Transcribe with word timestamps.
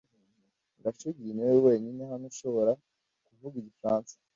Gashugi 0.83 1.27
niwe 1.33 1.55
wenyine 1.65 2.01
hano 2.11 2.25
ushobora 2.31 2.71
kuvuga 3.25 3.55
igifaransa 3.61 4.13